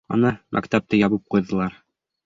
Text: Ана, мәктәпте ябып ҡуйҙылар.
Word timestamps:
Ана, 0.15 0.29
мәктәпте 0.57 1.03
ябып 1.03 1.25
ҡуйҙылар. 1.37 1.81